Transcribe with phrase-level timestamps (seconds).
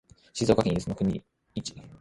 [0.33, 1.23] 静岡県伊豆の国
[1.53, 1.75] 市